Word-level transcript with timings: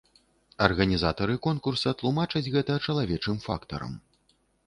Арганізатары 0.67 1.35
конкурса 1.47 1.93
тлумачаць 2.01 2.51
гэта 2.57 2.79
чалавечым 2.85 3.35
фактарам. 3.47 3.93